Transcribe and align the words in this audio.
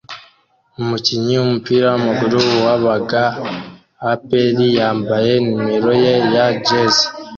Umukinnyi 0.79 1.33
wumupira 1.37 1.85
wamaguru 1.93 2.39
wa 2.65 2.75
Baga 2.83 3.23
APR 4.11 4.57
yambaye 4.77 5.31
numero 5.45 5.91
ye 6.03 6.13
ya 6.35 6.47
jersey 6.65 7.07